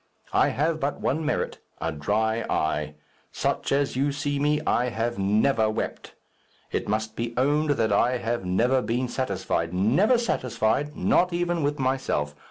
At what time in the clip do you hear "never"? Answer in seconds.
5.19-5.69, 8.43-8.81, 9.75-10.17